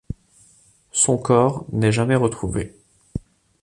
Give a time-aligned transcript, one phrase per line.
[0.91, 2.73] Son corps n'est jamais retrouvé.